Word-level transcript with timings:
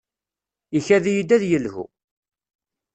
Ikad-iyi-d 0.77 1.29
ad 1.35 1.43
yelhu. 1.49 1.85